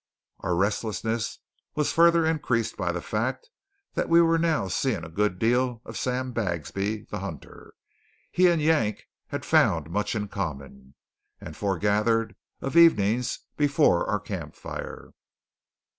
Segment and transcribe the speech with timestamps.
[0.39, 1.37] Our restlessness
[1.75, 3.51] was further increased by the fact
[3.93, 7.75] that we were now seeing a good deal of Sam Bagsby, the hunter.
[8.31, 10.95] He and Yank had found much in common,
[11.39, 15.11] and forgathered of evenings before our campfire.